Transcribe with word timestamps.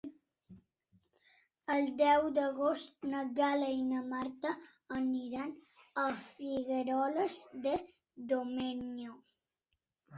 El 1.73 1.91
deu 1.99 2.29
d'agost 2.37 3.05
na 3.13 3.21
Gal·la 3.41 3.69
i 3.75 3.85
na 3.91 4.01
Marta 4.15 4.57
aniran 5.03 5.55
a 6.07 6.09
Figueroles 6.27 7.41
de 7.69 7.79
Domenyo. 8.35 9.19